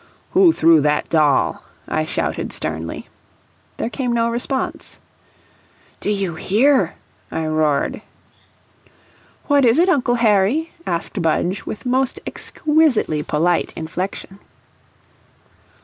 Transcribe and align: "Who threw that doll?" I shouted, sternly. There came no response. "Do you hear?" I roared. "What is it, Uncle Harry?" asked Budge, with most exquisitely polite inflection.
"Who 0.31 0.51
threw 0.51 0.81
that 0.81 1.09
doll?" 1.09 1.61
I 1.87 2.05
shouted, 2.05 2.51
sternly. 2.51 3.07
There 3.77 3.91
came 3.91 4.13
no 4.13 4.31
response. 4.31 4.99
"Do 5.99 6.09
you 6.09 6.33
hear?" 6.33 6.95
I 7.31 7.45
roared. 7.45 8.01
"What 9.45 9.63
is 9.63 9.77
it, 9.77 9.89
Uncle 9.89 10.15
Harry?" 10.15 10.71
asked 10.87 11.21
Budge, 11.21 11.67
with 11.67 11.85
most 11.85 12.19
exquisitely 12.25 13.21
polite 13.21 13.73
inflection. 13.75 14.39